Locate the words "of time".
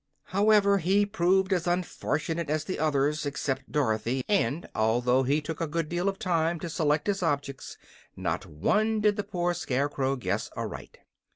6.09-6.59